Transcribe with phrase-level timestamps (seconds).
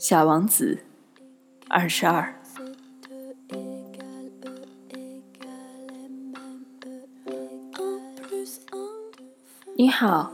[0.00, 0.78] 小王子，
[1.68, 2.34] 二十二。
[9.76, 10.32] 你好，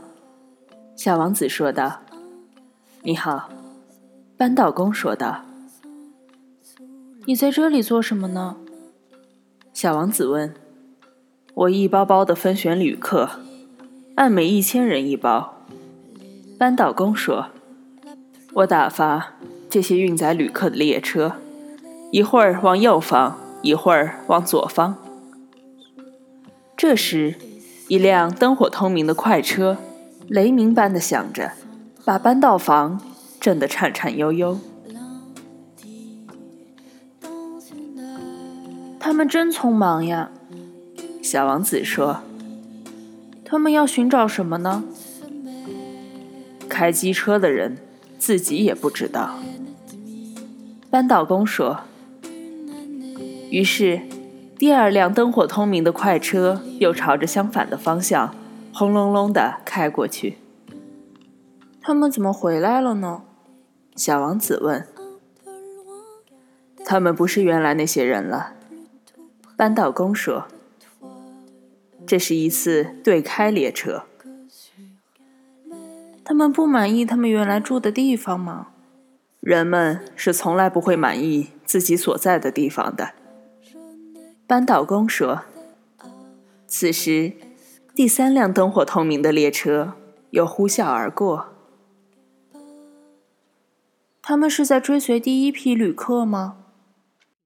[0.95, 1.99] 小王子说道。
[3.01, 3.49] 你好，
[4.37, 5.43] 扳道工说道。
[7.25, 8.55] 你在这里做什么呢？
[9.73, 10.55] 小王子问。
[11.53, 13.29] 我一包包的分选旅客，
[14.15, 15.65] 按每一千人一包。
[16.57, 17.47] 扳道工说。
[18.53, 19.33] 我打发。
[19.69, 21.33] 这些运载旅客的列车，
[22.11, 24.95] 一会儿往右方，一会儿往左方。
[26.77, 27.35] 这时，
[27.87, 29.77] 一辆灯火通明的快车
[30.27, 31.51] 雷鸣般的响着，
[32.05, 33.01] 把扳道房
[33.39, 34.57] 震得颤颤悠悠。
[38.99, 40.31] 他们真匆忙呀，
[41.21, 42.21] 小王子说。
[43.43, 44.83] 他们要寻找什么呢？
[46.67, 47.77] 开机车的人
[48.19, 49.39] 自己也不知道。
[50.89, 51.81] 扳道工说。
[53.49, 54.01] 于是，
[54.57, 58.33] 第二辆灯火通明的快车又朝着相反的方向，
[58.73, 60.37] 轰隆隆地开过去。
[61.81, 63.23] 他们怎么回来了呢？
[63.95, 64.87] 小王子问。
[66.85, 68.53] 他们不是原来那些人了，
[69.57, 70.45] 扳道工说。
[72.05, 74.03] 这是一次对开列车。
[76.23, 78.67] 他们不满意他们原来住的地方吗？
[79.39, 83.11] 人们是从来不会满意自己所在的地方的，
[84.45, 85.43] 扳道工说。
[86.67, 87.33] 此时，
[87.95, 89.93] 第三辆灯火通明的列车
[90.31, 91.53] 又呼啸而过。
[94.21, 96.57] 他们是在追随第一批旅客吗？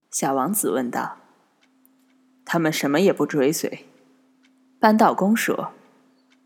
[0.09, 1.17] 小王子问道。
[2.43, 3.85] 他们什么也不追随，
[4.79, 5.71] 扳道工说。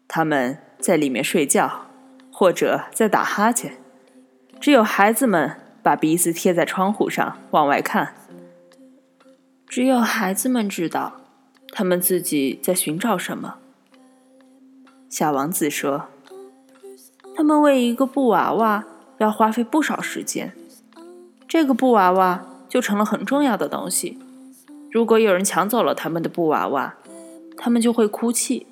[0.08, 1.88] 他们在里面睡觉，
[2.32, 3.78] 或者在打哈欠。
[4.60, 8.16] 只有孩子们把鼻子贴在窗户上往外看。
[9.68, 11.22] 只有孩子们知道，
[11.72, 13.56] 他们自己在寻找什么。
[15.10, 16.08] 小王子说
[17.36, 18.86] ：“他们为一个布娃娃
[19.18, 20.54] 要花费不少时间，
[21.48, 24.18] 这个布娃娃就成了很重要的东西。
[24.92, 26.96] 如果有人抢走了他们的布娃娃，
[27.58, 28.66] 他们就会哭泣。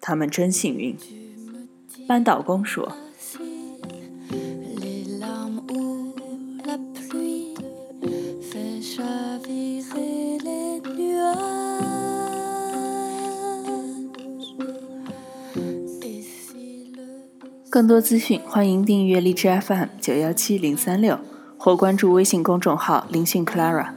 [0.00, 0.96] 他们真幸运。”
[2.08, 2.96] 扳倒工说。
[17.72, 21.18] 更多资讯，欢迎订阅荔枝 FM 九幺七零三六，
[21.56, 23.94] 或关注微信公众号“灵讯 Clara”。